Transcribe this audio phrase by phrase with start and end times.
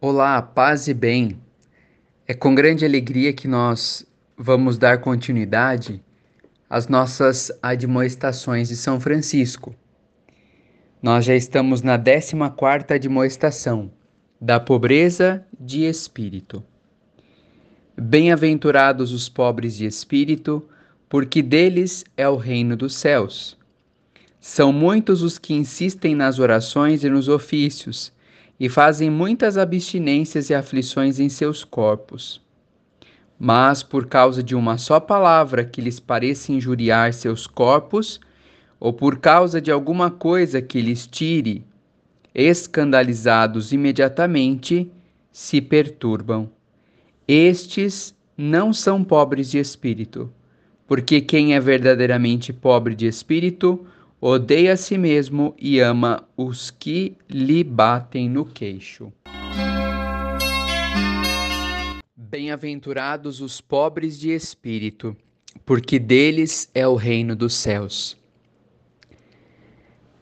[0.00, 1.40] Olá, paz e bem.
[2.24, 4.06] É com grande alegria que nós
[4.36, 6.00] vamos dar continuidade
[6.70, 9.74] às nossas admoestações de São Francisco.
[11.02, 13.90] Nós já estamos na 14ª admoestação
[14.40, 16.62] da pobreza de espírito.
[18.00, 20.64] Bem-aventurados os pobres de espírito,
[21.08, 23.58] porque deles é o reino dos céus.
[24.38, 28.16] São muitos os que insistem nas orações e nos ofícios,
[28.58, 32.40] e fazem muitas abstinências e aflições em seus corpos.
[33.38, 38.18] Mas, por causa de uma só palavra que lhes pareça injuriar seus corpos,
[38.80, 41.64] ou por causa de alguma coisa que lhes tire,
[42.34, 44.90] escandalizados imediatamente,
[45.32, 46.50] se perturbam.
[47.26, 50.32] Estes não são pobres de espírito,
[50.86, 53.86] porque quem é verdadeiramente pobre de espírito,
[54.20, 59.12] odeia a si mesmo e ama os que lhe batem no queixo.
[62.16, 65.16] Bem-aventurados os pobres de espírito,
[65.64, 68.16] porque deles é o reino dos céus.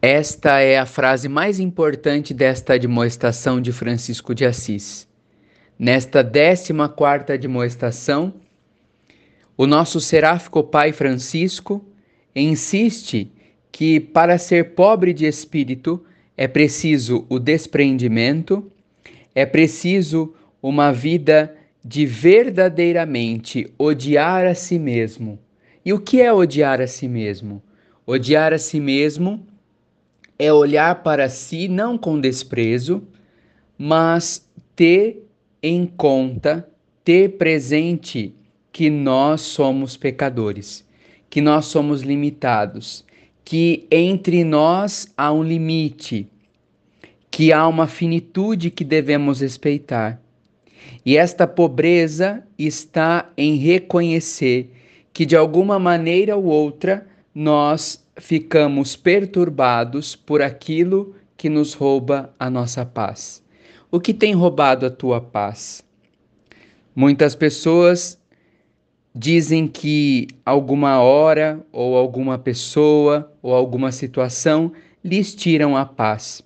[0.00, 5.08] Esta é a frase mais importante desta admoestação de Francisco de Assis.
[5.76, 8.34] Nesta décima quarta admoestação,
[9.56, 11.84] o nosso seráfico pai Francisco
[12.34, 13.32] insiste
[13.70, 16.02] que para ser pobre de espírito
[16.36, 18.70] é preciso o desprendimento,
[19.34, 25.38] é preciso uma vida de verdadeiramente odiar a si mesmo.
[25.84, 27.62] E o que é odiar a si mesmo?
[28.06, 29.46] Odiar a si mesmo
[30.38, 33.02] é olhar para si não com desprezo,
[33.76, 34.46] mas
[34.76, 35.24] ter
[35.62, 36.68] em conta,
[37.04, 38.34] ter presente
[38.72, 40.86] que nós somos pecadores,
[41.28, 43.04] que nós somos limitados,
[43.48, 46.28] que entre nós há um limite,
[47.30, 50.20] que há uma finitude que devemos respeitar.
[51.02, 54.70] E esta pobreza está em reconhecer
[55.14, 62.50] que de alguma maneira ou outra nós ficamos perturbados por aquilo que nos rouba a
[62.50, 63.42] nossa paz.
[63.90, 65.82] O que tem roubado a tua paz?
[66.94, 68.18] Muitas pessoas
[69.14, 74.72] dizem que alguma hora ou alguma pessoa ou alguma situação
[75.04, 76.42] lhes tiram a paz.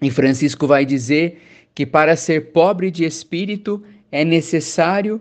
[0.00, 1.42] E Francisco vai dizer
[1.74, 5.20] que para ser pobre de espírito é necessário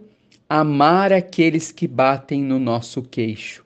[0.49, 3.65] amar aqueles que batem no nosso queixo.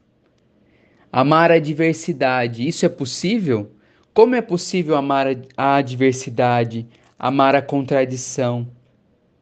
[1.11, 3.71] Amar a diversidade, isso é possível?
[4.13, 6.87] Como é possível amar a adversidade,
[7.19, 8.67] amar a contradição?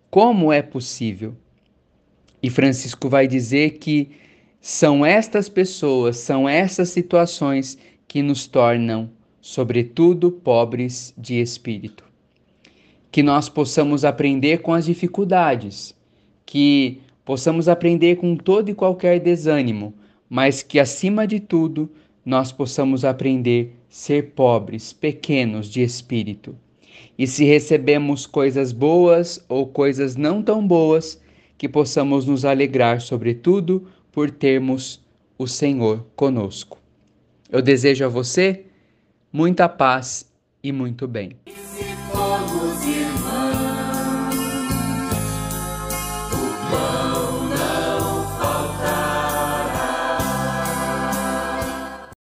[0.10, 1.36] Como é possível?
[2.42, 4.10] E Francisco vai dizer que
[4.62, 7.78] são estas pessoas, são essas situações
[8.08, 9.10] que nos tornam,
[9.42, 12.04] sobretudo, pobres de espírito.
[13.12, 15.96] Que nós possamos aprender com as dificuldades,
[16.46, 19.94] que possamos aprender com todo e qualquer desânimo,
[20.30, 21.90] mas que, acima de tudo,
[22.26, 26.56] nós possamos aprender ser pobres, pequenos de espírito.
[27.18, 31.19] E se recebemos coisas boas ou coisas não tão boas,
[31.60, 35.02] que possamos nos alegrar, sobretudo, por termos
[35.38, 36.80] o Senhor conosco.
[37.52, 38.64] Eu desejo a você
[39.32, 40.26] muita paz
[40.64, 41.36] e muito bem.